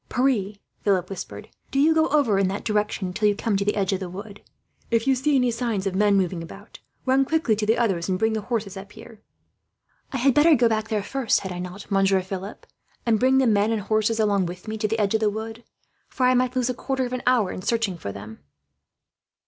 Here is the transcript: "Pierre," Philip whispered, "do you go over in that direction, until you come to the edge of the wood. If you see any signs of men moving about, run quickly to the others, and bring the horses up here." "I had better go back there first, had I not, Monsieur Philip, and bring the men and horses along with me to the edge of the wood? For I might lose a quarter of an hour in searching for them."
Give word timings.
"Pierre," 0.09 0.53
Philip 0.83 1.11
whispered, 1.11 1.49
"do 1.69 1.79
you 1.79 1.93
go 1.93 2.07
over 2.07 2.39
in 2.39 2.47
that 2.47 2.63
direction, 2.63 3.09
until 3.09 3.27
you 3.29 3.35
come 3.35 3.55
to 3.55 3.63
the 3.63 3.75
edge 3.75 3.93
of 3.93 3.99
the 3.99 4.09
wood. 4.09 4.41
If 4.89 5.05
you 5.05 5.13
see 5.13 5.35
any 5.35 5.51
signs 5.51 5.85
of 5.85 5.93
men 5.93 6.15
moving 6.15 6.41
about, 6.41 6.79
run 7.05 7.23
quickly 7.23 7.55
to 7.57 7.67
the 7.67 7.77
others, 7.77 8.09
and 8.09 8.17
bring 8.17 8.33
the 8.33 8.41
horses 8.41 8.75
up 8.75 8.93
here." 8.93 9.21
"I 10.11 10.17
had 10.17 10.33
better 10.33 10.55
go 10.55 10.67
back 10.67 10.87
there 10.87 11.03
first, 11.03 11.41
had 11.41 11.51
I 11.51 11.59
not, 11.59 11.91
Monsieur 11.91 12.23
Philip, 12.23 12.65
and 13.05 13.19
bring 13.19 13.37
the 13.37 13.45
men 13.45 13.69
and 13.71 13.81
horses 13.83 14.19
along 14.19 14.47
with 14.47 14.67
me 14.67 14.75
to 14.79 14.87
the 14.87 14.97
edge 14.97 15.13
of 15.13 15.19
the 15.19 15.29
wood? 15.29 15.63
For 16.09 16.25
I 16.25 16.33
might 16.33 16.55
lose 16.55 16.71
a 16.71 16.73
quarter 16.73 17.05
of 17.05 17.13
an 17.13 17.21
hour 17.27 17.51
in 17.51 17.61
searching 17.61 17.95
for 17.95 18.11
them." 18.11 18.39